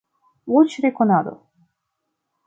Voĉrekonado 0.53 1.35